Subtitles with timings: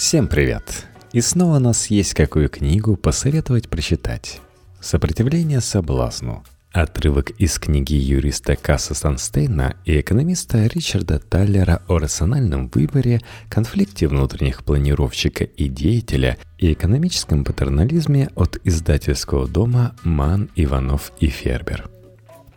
[0.00, 0.86] Всем привет!
[1.12, 4.40] И снова у нас есть какую книгу посоветовать прочитать.
[4.80, 6.42] «Сопротивление соблазну».
[6.72, 14.64] Отрывок из книги юриста Касса Санстейна и экономиста Ричарда Таллера о рациональном выборе, конфликте внутренних
[14.64, 21.90] планировщика и деятеля и экономическом патернализме от издательского дома «Ман, Иванов и Фербер».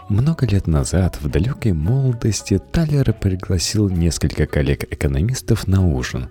[0.07, 6.29] Много лет назад, в далекой молодости, Таллер пригласил несколько коллег-экономистов на ужин.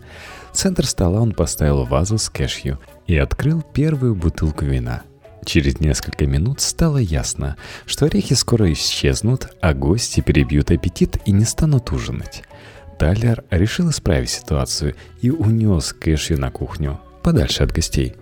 [0.52, 5.02] Центр стола он поставил вазу с кэшью и открыл первую бутылку вина.
[5.44, 7.56] Через несколько минут стало ясно,
[7.86, 12.44] что орехи скоро исчезнут, а гости перебьют аппетит и не станут ужинать.
[12.98, 18.14] Таллер решил исправить ситуацию и унес кэшью на кухню, подальше от гостей.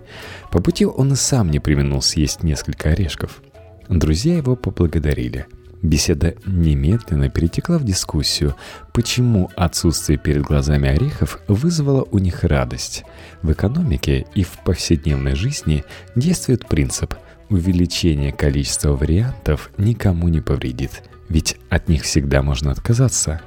[0.51, 3.41] По пути он и сам не применил съесть несколько орешков–
[3.91, 5.47] Друзья его поблагодарили.
[5.81, 8.55] Беседа немедленно перетекла в дискуссию,
[8.93, 13.03] почему отсутствие перед глазами орехов вызвало у них радость.
[13.41, 15.83] В экономике и в повседневной жизни
[16.15, 17.15] действует принцип
[17.49, 23.41] увеличение количества вариантов никому не повредит, ведь от них всегда можно отказаться.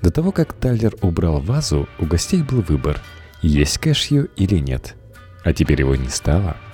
[0.00, 3.00] До того, как Тайлер убрал вазу, у гостей был выбор–
[3.42, 4.94] есть кэшью или нет.
[5.44, 6.56] А теперь его не стало–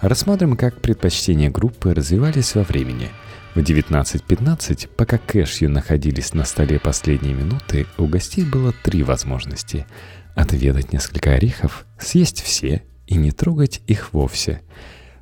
[0.00, 3.08] Рассмотрим, как предпочтения группы развивались во времени.
[3.56, 9.86] В 19.15, пока кэшью находились на столе последние минуты, у гостей было три возможности.
[10.34, 14.60] Отведать несколько орехов, съесть все и не трогать их вовсе.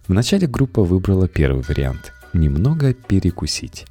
[0.08, 3.86] Вначале группа выбрала первый вариант– немного перекусить.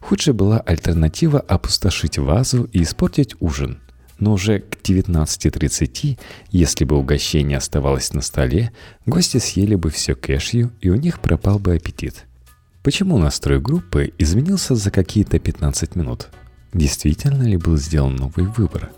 [0.00, 3.80] Худшей была альтернатива опустошить вазу и испортить ужин–
[4.18, 6.18] но уже к 19.30,
[6.50, 8.72] если бы угощение оставалось на столе,
[9.06, 12.27] гости съели бы все кэшью, и у них пропал бы аппетит.
[12.82, 16.28] Почему настрой группы изменился за какие-то 15 минут?
[16.72, 18.90] Действительно ли был сделан новый выбор?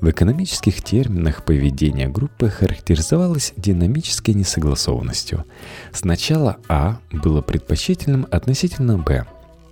[0.00, 5.44] В экономических терминах поведение группы характеризовалось динамической несогласованностью.
[5.92, 9.26] Сначала А было предпочтительным относительно Б,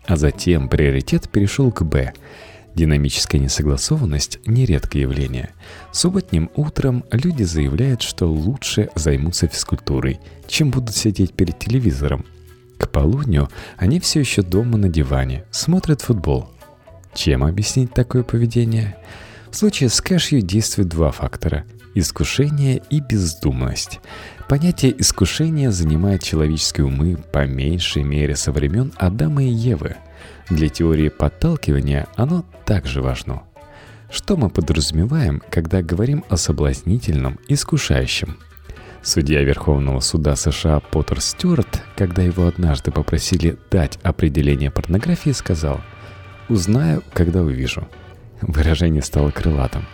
[0.06, 2.12] а затем приоритет перешел к Б–
[2.74, 5.50] Динамическая несогласованность– нередкое явление.
[5.92, 10.18] Субботним утром люди заявляют, что лучше займутся физкультурой,
[10.48, 12.24] чем будут сидеть перед телевизором.
[12.84, 16.50] К полудню они все еще дома на диване, смотрят футбол.
[17.14, 18.98] Чем объяснить такое поведение?
[19.50, 24.00] В случае с кэшью действуют два фактора– искушение и бездумность.
[24.50, 29.96] Понятие искушения занимает человеческие умы по меньшей мере со времен Адама и Евы–
[30.50, 33.44] для теории подталкивания оно также важно.
[34.10, 38.36] Что мы подразумеваем, когда говорим о соблазнительном, искушающем?
[39.04, 45.80] Судья Верховного суда США Поттер Стюарт, когда его однажды попросили дать определение порнографии, сказал
[46.48, 47.86] «Узнаю, когда увижу».
[48.40, 49.84] Выражение стало крылатым.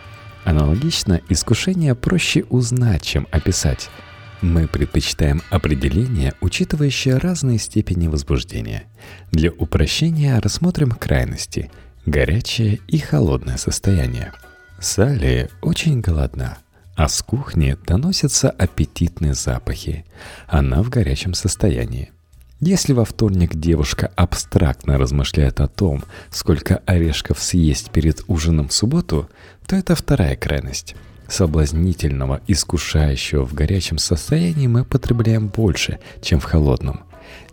[0.44, 3.91] Аналогично, искушение проще узнать, чем описать–
[4.43, 8.84] мы предпочитаем определение, учитывающее разные степени возбуждения.
[9.32, 11.71] Для упрощения рассмотрим крайности–
[12.06, 14.32] горячее и холодное состояние.
[14.81, 16.56] Салли очень голодна,
[17.00, 20.04] а с кухни доносятся аппетитные запахи.
[20.46, 22.12] Она в горячем состоянии.
[22.60, 29.30] Если во вторник девушка абстрактно размышляет о том, сколько орешков съесть перед ужином в субботу,
[29.66, 30.94] то это вторая крайность–
[31.28, 37.04] соблазнительного, искушающего в горячем состоянии мы потребляем больше, чем в холодном.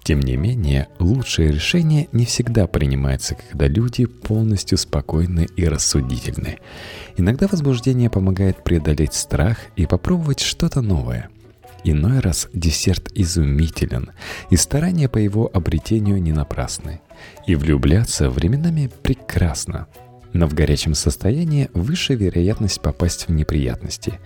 [0.04, 6.60] Тем не менее, лучшее решение не всегда принимается, когда люди полностью спокойны и рассудительны.
[7.18, 11.30] Иногда возбуждение помогает преодолеть страх и попробовать что-то новое.
[11.84, 14.12] Иной раз десерт изумителен,
[14.50, 17.02] и старания по его обретению не напрасны.
[17.46, 19.88] И влюбляться временами прекрасно–
[20.34, 24.20] но в горячем состоянии выше вероятность попасть в неприятности.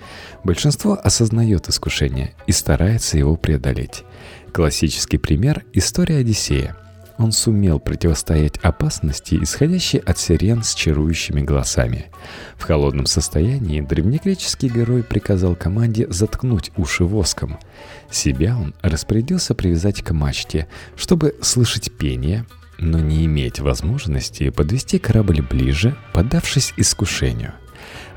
[0.44, 4.04] Большинство осознает искушение и старается его преодолеть.
[4.54, 6.76] Классический пример– история Одиссея.
[7.18, 12.08] Он сумел противостоять опасности, исходящей от сирен с чарующими голосами.
[12.58, 17.60] В холодном состоянии древнегреческий герой приказал команде заткнуть уши воском.
[18.10, 20.68] Себя он распорядился привязать к мачте,
[20.98, 22.46] чтобы слышать пение,
[22.78, 27.54] но не иметь возможности подвести корабль ближе, поддавшись искушению.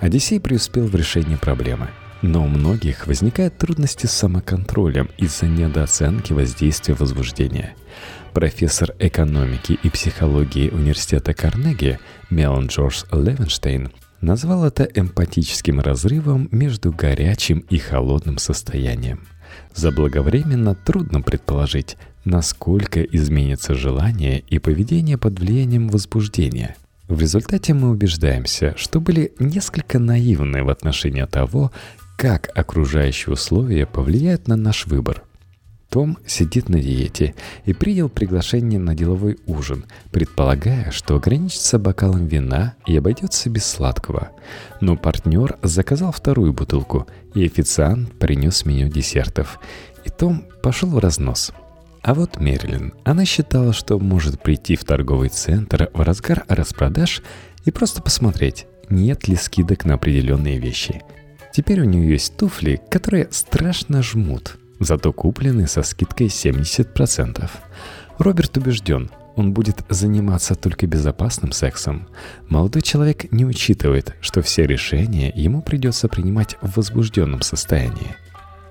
[0.01, 1.91] Одиссей преуспел в решении проблемы.
[2.27, 7.75] Но у многих возникают трудности с самоконтролем из-за недооценки воздействия возбуждения.
[8.33, 11.99] Профессор экономики и психологии университета Карнеги
[12.31, 13.91] Мелан Джордж Левенштейн
[14.23, 19.27] назвал это эмпатическим разрывом между горячим и холодным состоянием.
[19.75, 26.75] Заблаговременно трудно предположить, насколько изменится желание и поведение под влиянием возбуждения.
[27.07, 31.71] В результате мы убеждаемся, что были несколько наивны в отношении того,
[32.17, 35.23] как окружающие условия повлияют на наш выбор.
[35.91, 37.35] Том сидит на диете
[37.65, 44.31] и принял приглашение на деловой ужин, предполагая, что ограничится бокалом вина и обойдется без сладкого.
[44.81, 49.61] Но партнер заказал вторую бутылку, и официант принес меню десертов.
[50.05, 51.53] И Том пошел в разнос–
[52.05, 57.23] а вот Мерлин, она считала, что может прийти в торговый центр в разгар распродаж
[57.65, 61.01] и просто посмотреть, нет ли скидок на определенные вещи.
[61.55, 67.49] Теперь у нее есть туфли, которые страшно жмут, зато куплены со скидкой 70%.
[68.19, 72.09] Роберт убежден, он будет заниматься только безопасным сексом.
[72.49, 78.17] Молодой человек не учитывает, что все решения ему придется принимать в возбужденном состоянии.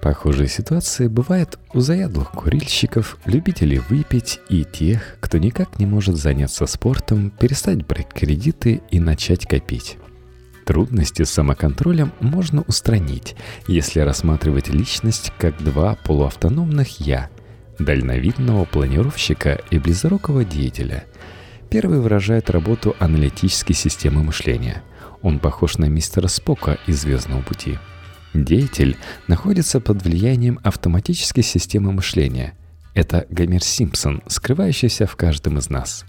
[0.01, 6.65] Похожие ситуации бывают у заядлых курильщиков, любителей выпить и тех, кто никак не может заняться
[6.65, 9.97] спортом, перестать брать кредиты и начать копить.
[10.65, 13.35] Трудности с самоконтролем можно устранить,
[13.67, 17.29] если рассматривать личность как два полуавтономных «я»–
[17.79, 21.05] дальновидного планировщика и близорукого деятеля.
[21.69, 24.83] Первый выражает работу аналитической системы мышления.
[25.21, 27.77] Он похож на мистера Спока из «Звездного пути».
[28.33, 32.55] Деятель находится под влиянием автоматической системы мышления.
[32.93, 36.05] Это Гомер Симпсон, скрывающийся в каждом из нас.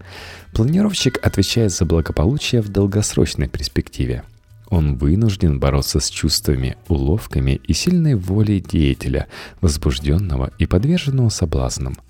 [0.53, 4.23] Планировщик отвечает за благополучие в долгосрочной перспективе.
[4.69, 9.29] Он вынужден бороться с чувствами, уловками и сильной волей деятеля,
[9.61, 11.97] возбужденного и подверженного соблазнам–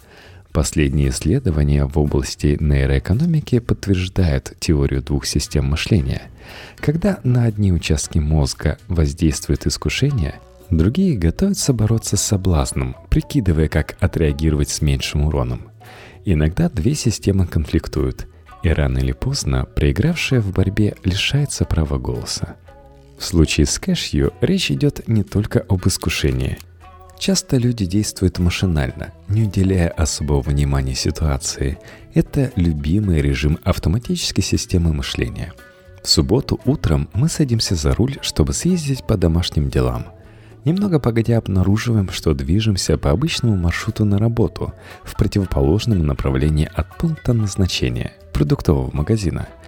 [0.55, 6.31] Последние исследования в области нейроэкономики подтверждают теорию двух систем мышления.
[6.77, 10.37] Когда на одни участки мозга воздействует искушение,
[10.71, 15.73] другие готовятся бороться с соблазном, прикидывая, как отреагировать с меньшим уроном.
[16.25, 18.29] Иногда две системы конфликтуют,
[18.65, 22.57] и рано или поздно проигравшая в борьбе лишается права голоса.
[23.19, 26.59] В случае с кэшью речь идет не только об искушении–
[27.19, 31.79] Часто люди действуют машинально, не уделяя особого внимания ситуации.
[32.13, 35.53] Это любимый режим автоматической системы мышления.
[36.03, 40.07] В субботу утром мы садимся за руль, чтобы съездить по домашним делам.
[40.65, 47.33] Немного погодя обнаруживаем, что движемся по обычному маршруту на работу в противоположном направлении от пункта
[47.33, 49.49] назначения– продуктового магазина–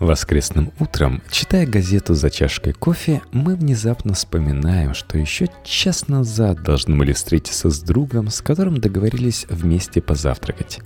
[0.00, 6.96] Воскресным утром, читая газету за чашкой кофе, мы внезапно вспоминаем, что еще час назад должны
[6.96, 10.80] были встретиться с другом, с которым договорились вместе позавтракать.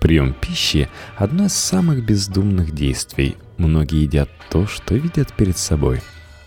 [0.00, 3.36] Прием пищи– одно из самых бездумных действий.
[3.56, 6.02] Многие едят то, что видят перед собой.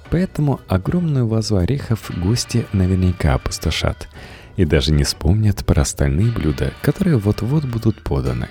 [0.10, 4.10] Поэтому огромную вазу орехов гости наверняка опустошат.
[4.58, 8.50] И даже не вспомнят про остальные блюда, которые вот-вот будут поданы.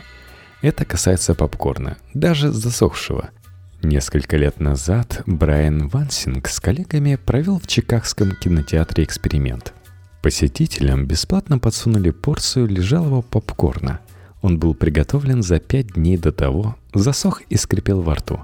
[0.62, 3.31] Это касается попкорна, даже засохшего–
[3.82, 9.75] Несколько лет назад Брайан Вансинг с коллегами провел в Чикагском кинотеатре эксперимент.
[10.23, 13.99] Посетителям бесплатно подсунули порцию лежалого попкорна.
[14.41, 18.41] Он был приготовлен за пять дней до того, засох и скрипел во рту.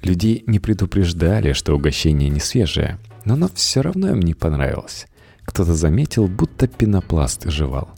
[0.00, 5.06] Людей не предупреждали, что угощение не свежее, но оно все равно им не понравилось.
[5.44, 7.90] Кто-то заметил, будто пенопласт жевал.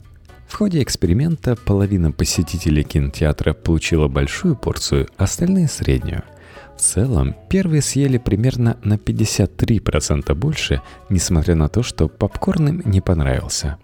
[0.47, 6.23] В ходе эксперимента половина посетителей кинотеатра получила большую порцию, остальные— среднюю–
[6.75, 12.99] в целом, первые съели примерно на 53% больше, несмотря на то, что попкорн им не
[12.99, 13.77] понравился.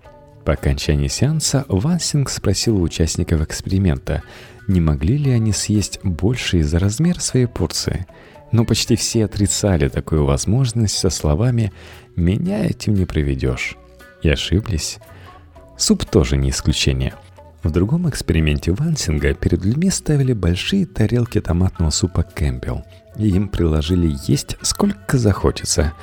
[0.46, 4.24] По окончании сеанса Вансинг спросил у участников эксперимента,
[4.68, 8.08] не могли ли они съесть больше из-за размера своей порции.
[8.52, 11.72] Но почти все отрицали такую возможность со словами
[12.18, 13.78] «меня этим не проведешь».
[14.22, 15.00] И ошиблись.
[15.82, 17.16] Суп тоже не исключение–
[17.64, 22.84] в другом эксперименте Вансинга перед людьми ставили большие тарелки томатного супа Кэмпбелл,
[23.18, 25.94] и им приложили есть сколько захочется.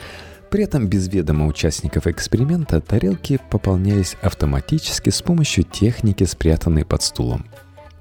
[0.51, 7.47] При этом без ведома участников эксперимента тарелки пополнялись автоматически с помощью техники, спрятанной под стулом.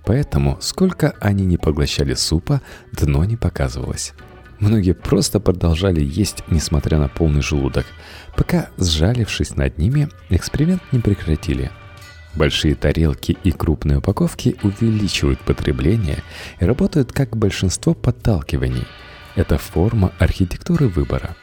[0.05, 4.13] Поэтому, сколько они не поглощали супа, дно не показывалось.
[4.59, 7.85] Многие просто продолжали есть, несмотря на полный желудок,
[8.35, 11.71] пока, сжалившись над ними, эксперимент не прекратили–
[12.37, 16.21] Большие тарелки и крупные упаковки увеличивают потребление
[16.59, 18.85] и работают как большинство подталкиваний.
[19.35, 21.35] Это форма архитектуры выбора.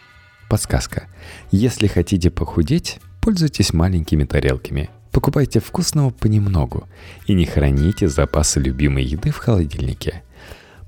[0.48, 1.08] Подсказка.
[1.50, 4.88] Если хотите похудеть, пользуйтесь маленькими тарелками.
[5.10, 6.88] Покупайте вкусного понемногу
[7.26, 10.22] и не храните запасы любимой еды в холодильнике.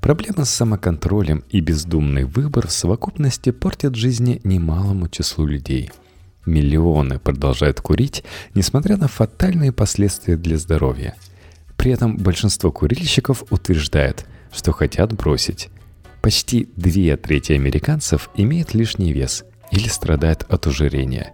[0.07, 5.91] Проблема с самоконтролем и бездумный выбор в совокупности портят жизни немалому числу людей–
[6.47, 8.23] Миллионы продолжают курить,
[8.55, 11.17] несмотря на фатальные последствия для здоровья.
[11.77, 15.71] При этом большинство курильщиков утверждает, что хотят бросить.
[16.23, 21.33] Почти две трети американцев имеют лишний вес, или страдает от ожирения.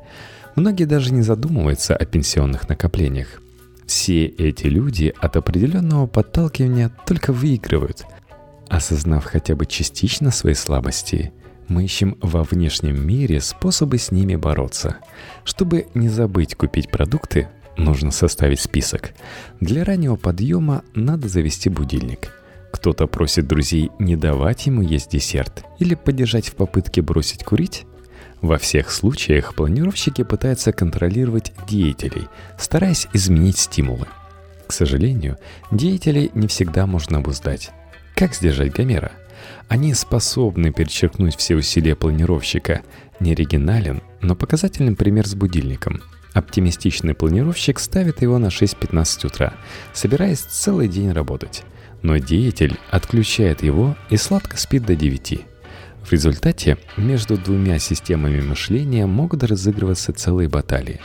[0.57, 3.43] Многие даже не задумываются о пенсионных накоплениях.
[3.87, 8.07] Все эти люди от определенного подталкивания только выигрывают.
[8.73, 11.31] Осознав хотя бы частично свои слабости,
[11.69, 14.97] мы ищем во внешнем мире способы с ними бороться.
[15.45, 19.13] Чтобы не забыть купить продукты, нужно составить список.
[19.61, 22.33] Для раннего подъема надо завести будильник.
[22.73, 27.85] Кто-то просит друзей не давать ему есть десерт или поддержать в попытке бросить курить.
[28.41, 32.27] Во всех случаях планировщики пытаются контролировать деятелей,
[32.59, 34.07] стараясь изменить стимулы.
[34.67, 35.37] К сожалению,
[35.71, 37.71] деятелей не всегда можно обуздать.
[38.15, 39.13] Как сдержать Гомера?
[39.69, 42.83] Они способны перечеркнуть все усилия планировщика.
[43.21, 46.03] Не оригинален, но показательный пример с будильником.
[46.33, 49.55] Оптимистичный планировщик ставит его на 6.15 утра,
[49.93, 51.63] собираясь целый день работать.
[52.03, 55.41] Но деятель отключает его и сладко спит до 9.
[56.05, 61.01] В результате между двумя системами мышления могут разыгрываться целые баталии.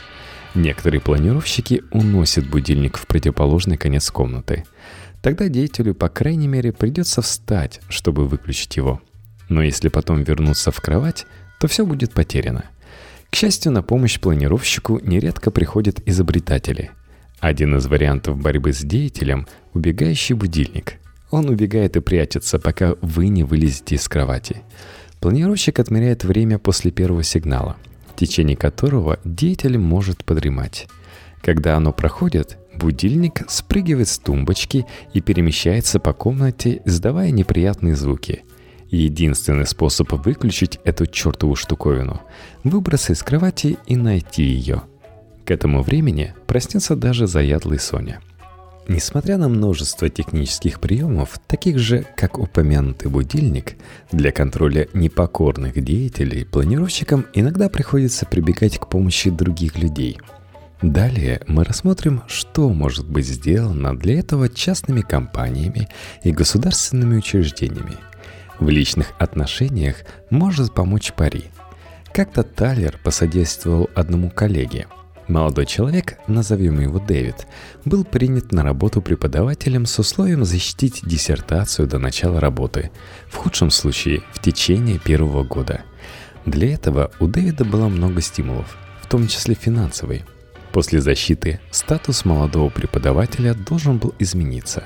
[0.54, 4.64] Некоторые планировщики уносят будильник в противоположный конец комнаты.
[5.22, 9.00] Тогда деятелю, по крайней мере, придется встать, чтобы выключить его.
[9.48, 11.26] Но если потом вернуться в кровать,
[11.60, 12.64] то все будет потеряно.
[13.30, 16.90] К счастью, на помощь планировщику нередко приходят изобретатели.
[17.40, 20.94] Один из вариантов борьбы с деятелем– убегающий будильник–
[21.30, 24.62] он убегает и прячется, пока вы не вылезете из кровати.
[25.20, 27.76] Планировщик отмеряет время после первого сигнала,
[28.14, 30.88] в течение которого деятель может подремать.
[31.42, 38.44] Когда оно проходит, будильник спрыгивает с тумбочки и перемещается по комнате, издавая неприятные звуки.
[38.90, 42.22] Единственный способ выключить эту чертову штуковину–
[42.64, 44.82] выбраться из кровати и найти ее.
[45.44, 48.20] К этому времени проснется даже заядлый Соня–
[48.88, 53.76] Несмотря на множество технических приемов, таких же, как упомянутый будильник,
[54.10, 60.18] для контроля непокорных деятелей планировщикам иногда приходится прибегать к помощи других людей.
[60.82, 65.88] Далее мы рассмотрим, что может быть сделано для этого частными компаниями
[66.22, 67.96] и государственными учреждениями.
[68.60, 69.96] В личных отношениях
[70.30, 71.46] может помочь пари.
[72.12, 74.86] Как-то Талер посодействовал одному коллеге–
[75.28, 77.46] Молодой человек, назовем его Дэвид,
[77.84, 82.90] был принят на работу преподавателем с условием защитить диссертацию до начала работы,
[83.28, 85.82] в худшем случае в течение первого года.
[86.46, 90.24] Для этого у Дэвида было много стимулов, в том числе финансовый.
[90.78, 94.84] После защиты статус молодого преподавателя должен был измениться,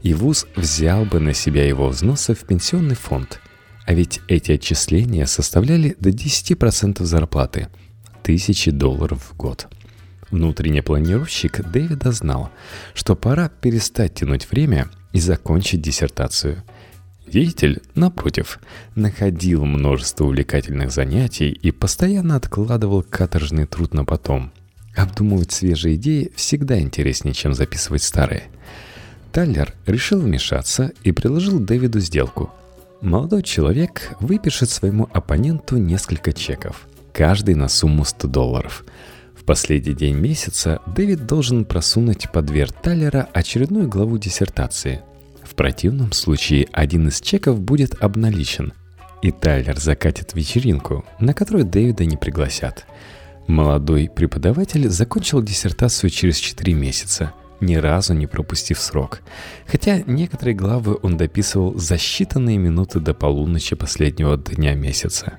[0.00, 3.40] и ВУЗ взял бы на себя его взносы в пенсионный фонд.
[3.84, 7.66] А ведь эти отчисления составляли до 10% зарплаты–
[8.22, 9.66] тысячи долларов в год–
[10.30, 12.52] Внутренний планировщик Дэвида знал,
[12.94, 16.62] что пора перестать тянуть время и закончить диссертацию.
[17.26, 18.60] Деятель, напротив,
[18.94, 24.52] находил множество увлекательных занятий и постоянно откладывал каторжный труд на потом.
[24.94, 28.44] Обдумывать свежие идеи всегда интереснее, чем записывать старые.
[29.32, 32.50] Таллер решил вмешаться и предложил Дэвиду сделку.
[33.00, 38.84] Молодой человек выпишет своему оппоненту несколько чеков, каждый на сумму 100 долларов–
[39.42, 45.00] в последний день месяца Дэвид должен просунуть под дверь Таллера очередную главу диссертации.
[45.42, 48.72] В противном случае один из чеков будет обналичен,
[49.20, 52.86] и Тайлер закатит вечеринку, на которую Дэвида не пригласят.
[53.46, 59.20] Молодой преподаватель закончил диссертацию через 4 месяца, ни разу не пропустив срок.
[59.66, 65.38] Хотя некоторые главы он дописывал за считанные минуты до полуночи последнего дня месяца.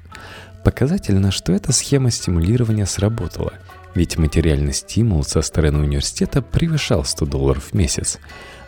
[0.64, 3.54] Показательно, что эта схема стимулирования сработала–
[3.96, 8.20] ведь материальный стимул со стороны университета превышал 100 долларов в месяц.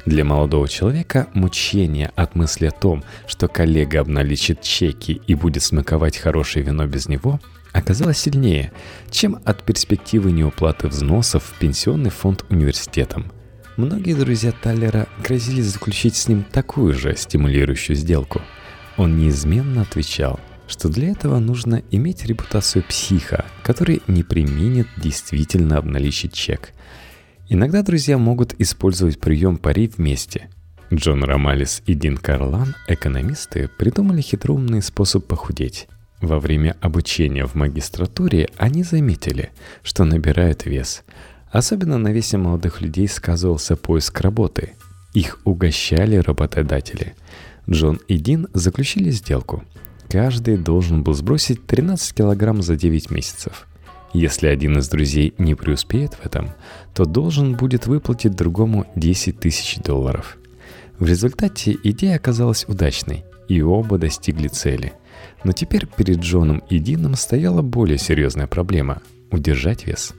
[0.06, 6.18] Для молодого человека мучение от мысли о том, что коллега обналичит чеки и будет смаковать
[6.18, 7.39] хорошее вино без него,
[7.79, 8.72] оказалось сильнее,
[9.12, 13.32] чем от перспективы неуплаты взносов в пенсионный фонд университетом.
[13.77, 18.41] Многие друзья Таллера грозились заключить с ним такую же стимулирующую сделку.
[18.98, 26.34] Он неизменно отвечал– что для этого нужно иметь репутацию психа, который не применит действительно обналичить
[26.34, 26.72] чек.
[27.50, 30.50] Иногда друзья могут использовать прием пари вместе.
[30.94, 35.88] Джон Ромалис и Дин Карлан, экономисты, придумали хитроумный способ похудеть.
[36.22, 39.51] Во время обучения в магистратуре они заметили,
[39.84, 41.03] что набирают вес.
[41.51, 44.74] Особенно на весе молодых людей сказывался поиск работы.
[45.13, 47.15] Их угощали работодатели.
[47.69, 49.63] Джон и Дин заключили сделку–
[50.10, 53.67] Каждый должен был сбросить 13 килограмм за 9 месяцев.
[54.13, 56.51] Если один из друзей не преуспеет в этом,
[56.93, 60.38] то должен будет выплатить другому 10 тысяч долларов.
[61.00, 64.93] В результате идея оказалась удачной, и оба достигли цели.
[65.46, 70.16] Но теперь перед Джоном и Дином стояла более серьезная проблема– удержать вес.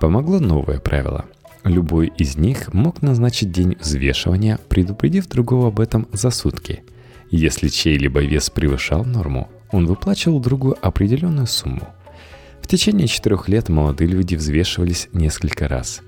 [0.00, 1.24] Помогло новое правило.
[1.64, 6.84] Любой из них мог назначить день взвешивания, предупредив другого об этом за сутки.
[7.28, 11.88] Если чей-либо вес превышал норму, он выплачивал другу определенную сумму.
[12.62, 16.02] В течение четырех лет молодые люди взвешивались несколько раз.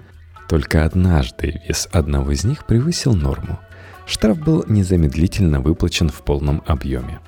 [0.48, 3.58] Только однажды вес одного из них превысил норму.
[4.06, 7.18] Штраф был незамедлительно выплачен в полном объеме.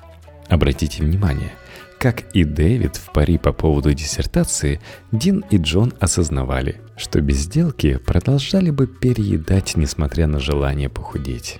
[0.49, 1.53] Обратите внимание,
[1.99, 4.81] как и Дэвид в пари по поводу диссертации,
[5.11, 11.59] Дин и Джон осознавали, что без сделки продолжали бы переедать, несмотря на желание похудеть.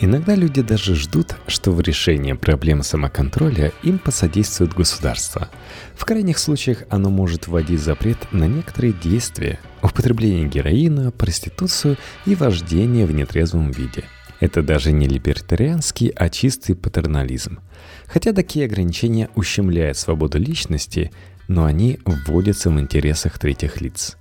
[0.00, 5.48] Иногда люди даже ждут, что в решении проблем самоконтроля им посодействует государство.
[5.94, 11.96] В крайних случаях оно может вводить запрет на некоторые действия, употребление героина, проституцию
[12.26, 14.04] и вождение в нетрезвом виде.
[14.44, 17.60] Это даже не либертарианский, а чистый патернализм.
[18.06, 21.12] Хотя такие ограничения ущемляют свободу личности,
[21.48, 24.18] но они вводятся в интересах третьих лиц.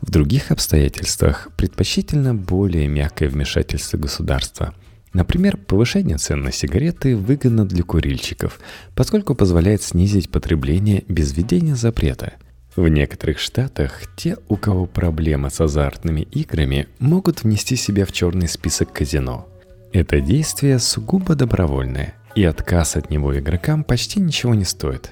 [0.00, 4.72] В других обстоятельствах предпочтительно более мягкое вмешательство государства–
[5.12, 8.60] Например, повышение цен на сигареты выгодно для курильщиков,
[8.94, 12.34] поскольку позволяет снизить потребление без введения запрета.
[12.74, 18.46] В некоторых штатах те, у кого проблемы с азартными играми, могут внести себя в черный
[18.46, 19.48] список казино.
[19.98, 25.10] Это действие сугубо добровольное, и отказ от него игрокам почти ничего не стоит.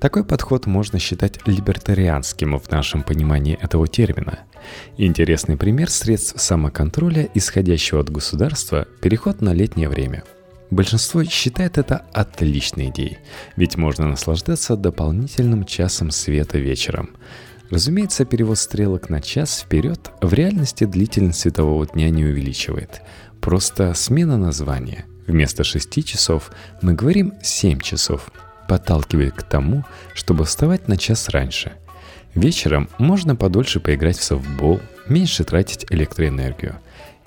[0.00, 4.40] Такой подход можно считать либертарианским в нашем понимании этого термина–
[4.96, 10.24] Интересный пример средств самоконтроля, исходящего от государства, переход на летнее время.
[10.70, 13.18] Большинство считает это отличной идеей,
[13.56, 17.10] ведь можно наслаждаться дополнительным часом света вечером.
[17.74, 23.02] Разумеется, перевод стрелок на час вперед в реальности длительность светового дня не увеличивает.
[23.40, 25.06] Просто смена названия.
[25.26, 26.52] Вместо 6 часов
[26.82, 28.30] мы говорим 7 часов,
[28.68, 31.72] подталкивает к тому, чтобы вставать на час раньше–
[32.34, 36.76] Вечером можно подольше поиграть в софтбол, меньше тратить электроэнергию.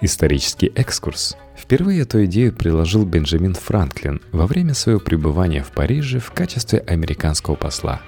[0.02, 1.38] Исторический экскурс.
[1.56, 7.56] Впервые эту идею приложил Бенджамин Франклин во время своего пребывания в Париже в качестве американского
[7.56, 8.02] посла.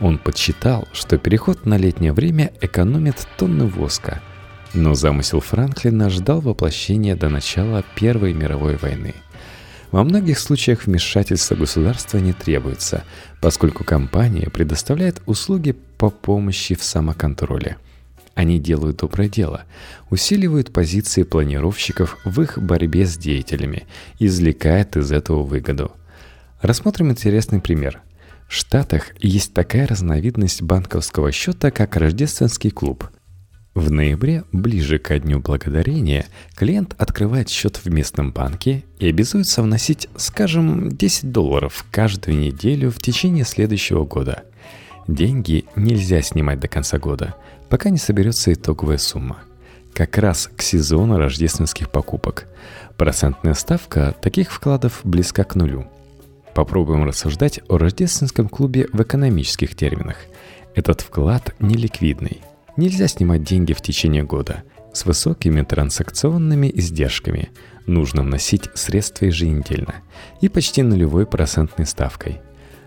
[0.00, 4.20] Он подсчитал, что переход на летнее время экономит тонны воска.
[4.74, 9.14] Но замысел Франклина ждал воплощения до начала Первой мировой войны–
[9.90, 13.04] во многих случаях вмешательство государства не требуется,
[13.40, 17.78] поскольку компания предоставляет услуги по помощи в самоконтроле.
[18.34, 19.64] Они делают доброе дело,
[20.10, 23.86] усиливают позиции планировщиков в их борьбе с деятелями,
[24.18, 25.92] извлекают из этого выгоду.
[26.60, 28.02] Рассмотрим интересный пример.
[28.48, 33.08] Штатах есть такая разновидность банковского счета, как рождественский клуб–
[33.78, 40.08] в ноябре, ближе ко Дню Благодарения, клиент открывает счет в местном банке и обязуется вносить,
[40.16, 44.42] скажем, 10 долларов каждую неделю в течение следующего года.
[45.06, 47.36] Деньги нельзя снимать до конца года,
[47.68, 49.38] пока не соберется итоговая сумма.
[49.94, 52.48] Как раз к сезону рождественских покупок.
[52.96, 55.86] Процентная ставка таких вкладов близка к нулю.
[56.58, 60.16] Попробуем рассуждать о рождественском клубе в экономических терминах.
[60.74, 62.40] Этот вклад неликвидный–
[62.78, 64.62] Нельзя снимать деньги в течение года.
[64.92, 67.50] С высокими транзакционными издержками
[67.86, 69.96] нужно вносить средства еженедельно
[70.40, 72.40] и почти нулевой процентной ставкой.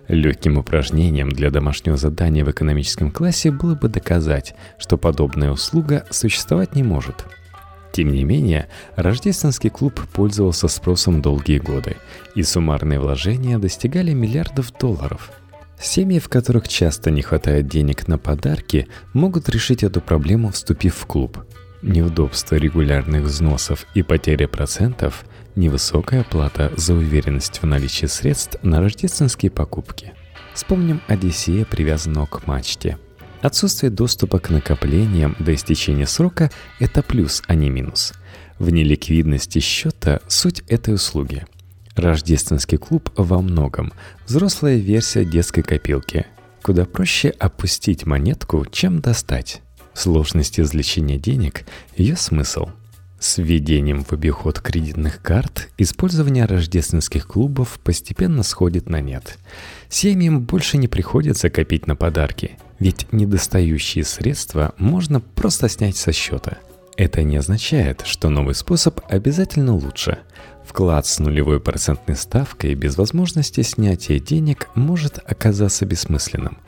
[0.07, 6.75] Легким упражнением для домашнего задания в экономическом классе было бы доказать, что подобная услуга существовать
[6.75, 7.25] не может.
[7.93, 11.97] Тем не менее, рождественский клуб пользовался спросом долгие годы,
[12.35, 15.31] и суммарные вложения достигали миллиардов долларов–
[15.81, 21.05] Семьи, в которых часто не хватает денег на подарки, могут решить эту проблему, вступив в
[21.07, 21.39] клуб.
[21.81, 25.25] Неудобство регулярных взносов и потеря процентов–
[25.55, 30.13] невысокая плата за уверенность в наличии средств на рождественские покупки.
[30.53, 32.99] Вспомним Одиссея, привязанного к мачте.
[33.41, 38.13] Отсутствие доступа к накоплениям до истечения срока– это плюс, а не минус.
[38.59, 41.45] В неликвидности счета суть этой услуги–
[41.95, 43.91] Рождественский клуб во многом–
[44.27, 46.25] взрослая версия детской копилки,
[46.63, 49.61] куда проще опустить монетку, чем достать.
[49.93, 51.65] Сложность извлечения денег–
[51.97, 52.69] ее смысл.
[53.21, 59.37] С введением в обиход кредитных карт использование рождественских клубов постепенно сходит на нет.
[59.89, 66.57] Семьям больше не приходится копить на подарки, ведь недостающие средства можно просто снять со счета.
[66.97, 70.17] Это не означает, что новый способ обязательно лучше–
[70.71, 76.59] Вклад с нулевой процентной ставкой без возможности снятия денег может оказаться бессмысленным.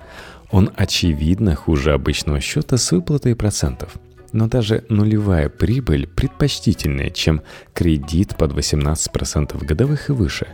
[0.52, 3.94] Он очевидно хуже обычного счета с выплатой процентов.
[4.34, 7.42] Но даже нулевая прибыль предпочтительнее, чем
[7.74, 10.48] кредит под 18% годовых и выше.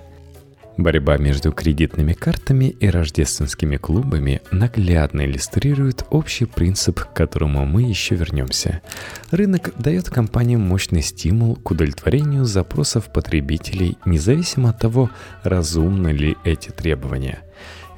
[0.80, 8.16] Борьба между кредитными картами и рождественскими клубами наглядно иллюстрирует общий принцип, к которому мы еще
[8.16, 8.82] вернемся.
[9.30, 15.10] Рынок дает компаниям мощный стимул к удовлетворению запросов потребителей, независимо от того,
[15.44, 17.40] разумны ли эти требования.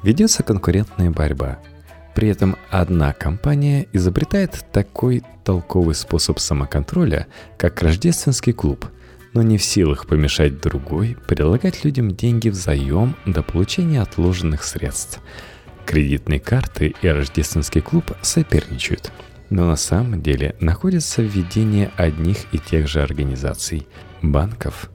[0.02, 1.60] Ведется конкурентная борьба.
[2.14, 8.86] При этом одна компания изобретает такой толковый способ самоконтроля, как рождественский клуб–
[9.34, 15.20] но не в силах помешать другой предлагать людям деньги в заем до получения отложенных средств.
[15.86, 19.10] Кредитные карты и рождественский клуб соперничают,
[19.50, 23.86] но на самом деле находятся в ведении одних и тех же организаций–
[24.22, 24.90] банков.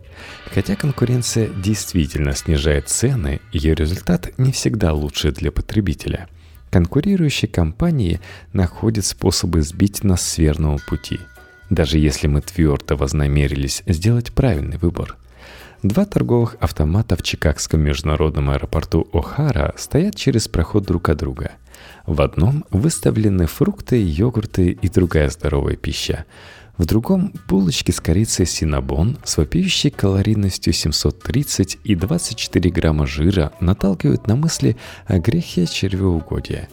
[0.54, 6.28] Хотя конкуренция действительно снижает цены, ее результат не всегда лучше для потребителя.
[6.70, 8.20] Конкурирующие компании
[8.54, 11.20] находят способы сбить нас с верного пути–
[11.70, 15.18] даже если мы твердо вознамерились сделать правильный выбор.
[15.84, 21.52] Два торговых автомата в Чикагском международном аэропорту О'Хара стоят через проход друг от друга.
[22.06, 26.26] В одном выставлены фрукты, йогурты и другая здоровая пища.
[26.78, 34.28] В другом– булочки с корицей синабон с вопиющей калорийностью 730 и 24 грамма жира наталкивают
[34.28, 36.70] на мысли о грехе червеугодия.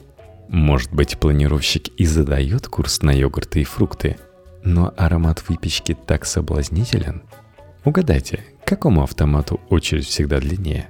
[0.48, 4.16] Может быть, планировщик и задает курс на йогурты и фрукты–
[4.64, 7.22] но аромат выпечки так соблазнителен.
[7.84, 10.88] Угадайте, к какому автомату очередь всегда длиннее?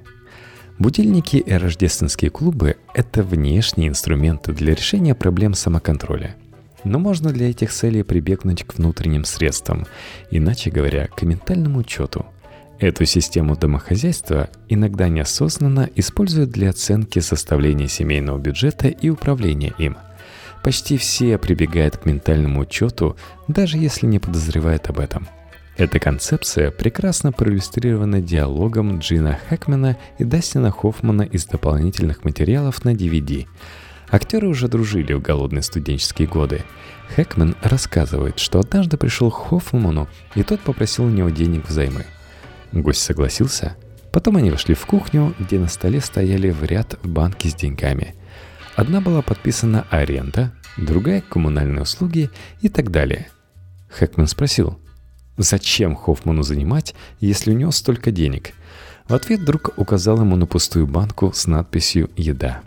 [0.79, 6.37] Будильники и рождественские клубы– это внешние инструменты для решения проблем самоконтроля.
[6.85, 9.87] Но можно для этих целей прибегнуть к внутренним средствам,
[10.31, 12.27] иначе говоря, к ментальному учету.
[12.79, 19.97] Эту систему домохозяйства иногда неосознанно используют для оценки составления семейного бюджета и управления им–
[20.65, 23.19] Почти все прибегают к ментальному учету,
[23.49, 25.29] даже если не подозревают об этом.
[25.77, 33.47] Эта концепция прекрасно проиллюстрирована диалогом Джина Хэкмена и Дастина Хоффмана из дополнительных материалов на DVD.
[34.11, 36.63] Актеры уже дружили в голодные студенческие годы.
[37.15, 42.05] Хэкмен рассказывает, что однажды пришел к Хоффману, и тот попросил у него денег взаймы.
[42.73, 43.77] Гость согласился.
[44.13, 48.15] Потом они вошли в кухню, где на столе стояли в ряд банки с деньгами–
[48.77, 53.29] Одна была подписана аренда, другая– коммунальные услуги и так далее.
[53.89, 54.81] Хэкман спросил,
[55.37, 58.53] зачем Хоффману занимать, если у него столько денег?
[59.09, 62.63] В ответ друг указал ему на пустую банку с надписью «Еда».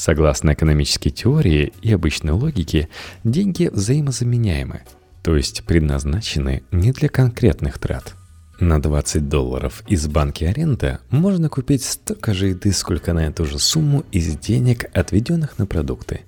[0.00, 2.88] Согласно экономической теории и обычной логике,
[3.22, 4.80] деньги взаимозаменяемы,
[5.22, 8.14] то есть предназначены не для конкретных трат–
[8.60, 13.58] на 20 долларов из банки аренда можно купить столько же еды, сколько на эту же
[13.58, 16.20] сумму из денег, отведенных на продукты.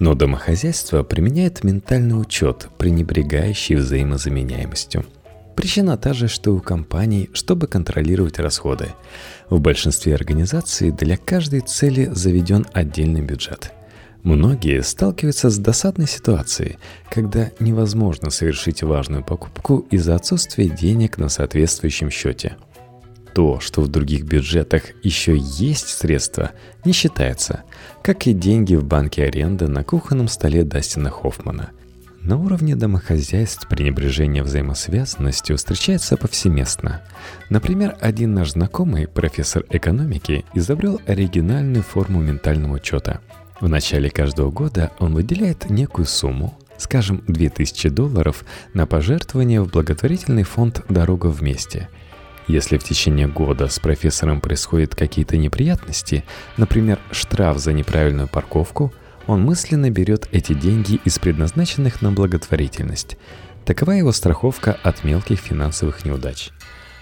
[0.00, 5.04] Но домохозяйство применяет ментальный учет, пренебрегающий взаимозаменяемостью.
[5.56, 8.90] Причина та же, что у компаний, чтобы контролировать расходы.
[9.50, 13.72] В большинстве организаций для каждой цели заведен отдельный бюджет–
[14.26, 22.10] Многие сталкиваются с досадной ситуацией, когда невозможно совершить важную покупку из-за отсутствия денег на соответствующем
[22.10, 22.56] счете.
[23.34, 26.50] То, что в других бюджетах еще есть средства,
[26.84, 27.62] не считается,
[28.02, 31.70] как и деньги в банке аренды на кухонном столе Дастина Хоффмана.
[32.26, 37.00] На уровне домохозяйств пренебрежение взаимосвязанностью встречается повсеместно.
[37.48, 43.20] Например, один наш знакомый, профессор экономики, изобрел оригинальную форму ментального учета–
[43.60, 50.42] в начале каждого года он выделяет некую сумму, скажем, 2000 долларов, на пожертвование в благотворительный
[50.42, 51.88] фонд «Дорога вместе».
[52.48, 56.22] Если в течение года с профессором происходят какие-то неприятности,
[56.58, 58.92] например, штраф за неправильную парковку,
[59.26, 63.16] он мысленно берет эти деньги из предназначенных на благотворительность.
[63.64, 66.50] Такова его страховка от мелких финансовых неудач.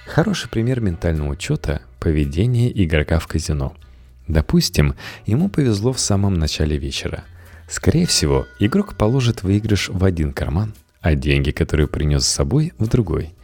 [0.07, 3.75] Хороший пример ментального учета– поведение игрока в казино–
[4.29, 4.95] Допустим,
[5.27, 7.25] ему повезло в самом начале вечера.
[7.69, 12.89] Скорее всего, игрок положит выигрыш в один карман, а деньги, которые принес с собой, в
[12.89, 13.35] другой.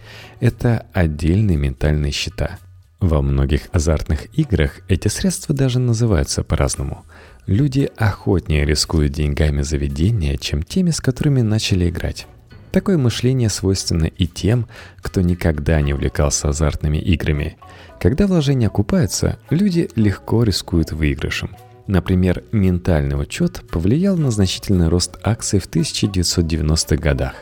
[0.41, 2.59] Это отдельные ментальные счета.
[2.99, 7.05] Во многих азартных играх эти средства даже называются по-разному.
[7.47, 12.27] Люди охотнее рискуют деньгами заведения, чем теми, с которыми начали играть.
[12.73, 14.69] Такое мышление свойственно и тем,
[15.01, 17.57] кто никогда не увлекался азартными играми.
[18.01, 21.51] Когда вложения окупаются, люди легко рискуют выигрышем.
[21.89, 27.35] Например, ментальный учет повлиял на значительный рост акций в 1990-х годах.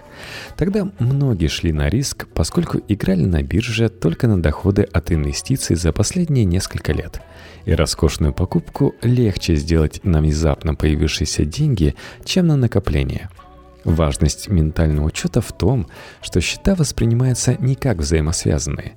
[0.56, 5.92] Тогда многие шли на риск, поскольку играли на бирже только на доходы от инвестиций за
[5.92, 7.20] последние несколько лет.
[7.68, 13.28] И роскошную покупку легче сделать на внезапно появившиеся деньги, чем на накопление–
[13.84, 15.88] Важность ментального учета в том,
[16.20, 18.94] что счета воспринимаются не как взаимосвязанные.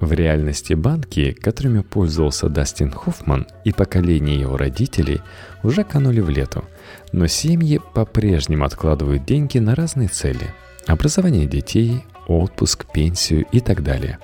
[0.00, 5.20] В реальности банки, которыми пользовался Дастин Хоффман и поколение его родителей,
[5.62, 6.64] уже канули в лету,
[7.12, 10.54] но семьи по-прежнему откладывают деньги на разные цели–
[10.86, 14.18] образование детей, отпуск, пенсию и так далее.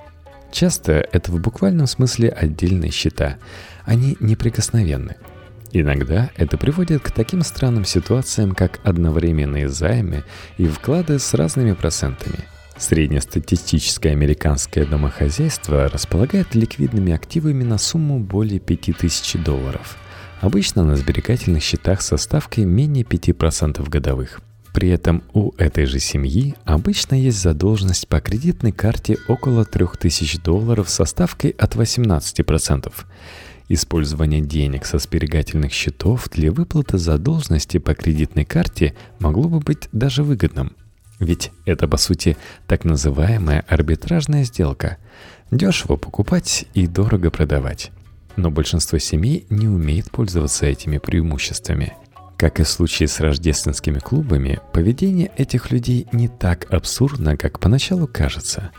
[0.51, 3.37] Часто это в буквальном смысле отдельные счета,
[3.85, 5.15] они неприкосновенны.
[5.71, 10.23] Иногда это приводит к таким странным ситуациям, как одновременные займы
[10.57, 12.39] и вклады с разными процентами–
[12.77, 19.97] Среднестатистическое американское домохозяйство располагает ликвидными активами на сумму более 5000 долларов,
[20.41, 24.41] обычно на сберегательных счетах со ставкой менее 5% годовых.
[24.73, 30.89] При этом у этой же семьи обычно есть задолженность по кредитной карте около 3000 долларов
[30.89, 32.93] со ставкой от 18%.
[33.69, 40.23] Использование денег со сберегательных счетов для выплаты задолженности по кредитной карте могло бы быть даже
[40.23, 40.73] выгодным–
[41.19, 44.97] ведь это, по сути, так называемая арбитражная сделка.
[45.49, 47.91] Дешево покупать и дорого продавать.
[48.35, 51.93] Но большинство семей не умеет пользоваться этими преимуществами.
[52.37, 58.07] Как и в случае с рождественскими клубами, поведение этих людей не так абсурдно, как поначалу
[58.07, 58.69] кажется.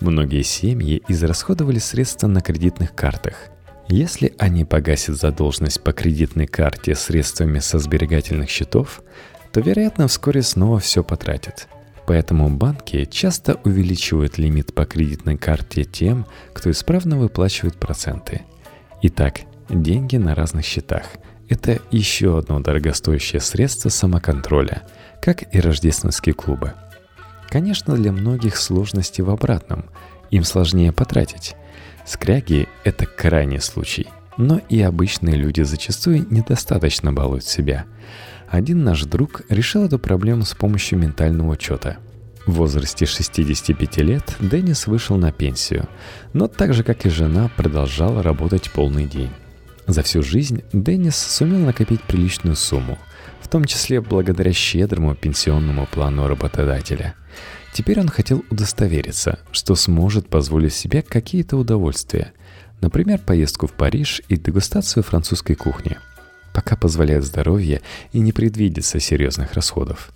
[0.00, 3.48] Многие семьи израсходовали средства на кредитных картах.
[3.88, 9.02] Если они погасят задолженность по кредитной карте средствами со сберегательных счетов,
[9.52, 11.68] то, вероятно, вскоре снова все потратят–
[12.06, 18.40] Поэтому банки часто увеличивают лимит по кредитной карте тем, кто исправно выплачивает проценты.
[19.02, 21.04] Итак, деньги на разных счетах–
[21.50, 24.82] это еще одно дорогостоящее средство самоконтроля,
[25.20, 26.72] как и рождественские клубы.
[27.50, 29.84] Конечно, для многих сложности в обратном.
[30.30, 31.56] Им сложнее потратить.
[32.06, 34.08] Скряги– это крайний случай.
[34.38, 37.84] Но и обычные люди зачастую недостаточно балуют себя–
[38.50, 41.98] один наш друг решил эту проблему с помощью ментального учета.
[42.46, 45.88] В возрасте 65 лет Деннис вышел на пенсию,
[46.32, 49.30] но так же, как и жена, продолжал работать полный день.
[49.90, 52.96] За всю жизнь Деннис сумел накопить приличную сумму,
[53.40, 57.14] в том числе благодаря щедрому пенсионному плану работодателя.
[57.72, 62.32] Теперь он хотел удостовериться, что сможет позволить себе какие-то удовольствия,
[62.80, 65.98] например, поездку в Париж и дегустацию французской кухни–
[66.52, 67.80] пока позволяет здоровье
[68.12, 70.12] и не предвидится серьезных расходов.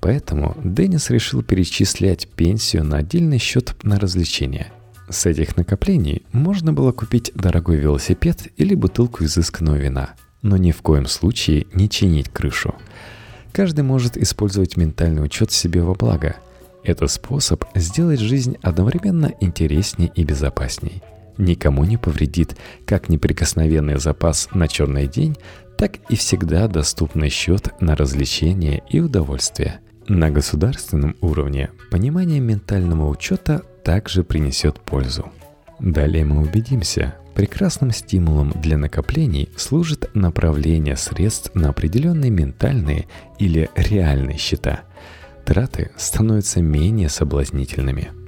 [0.00, 4.72] Поэтому Деннис решил перечислять пенсию на отдельный счет на развлечения.
[5.10, 10.82] С этих накоплений можно было купить дорогой велосипед или бутылку изысканного вина, но ни в
[10.82, 12.74] коем случае не чинить крышу.
[13.52, 16.36] Каждый может использовать ментальный учет себе во благо.
[16.84, 21.02] Это способ сделать жизнь одновременно интереснее и безопасней
[21.40, 25.36] никому не повредит как неприкосновенный запас на черный день,
[25.76, 29.80] так и всегда доступный счет на развлечения и удовольствие.
[30.08, 35.30] На государственном уровне понимание ментального учета также принесет пользу.
[35.78, 43.06] Далее мы убедимся, прекрасным стимулом для накоплений служит направление средств на определенные ментальные
[43.38, 44.80] или реальные счета.
[45.44, 48.10] Траты становятся менее соблазнительными–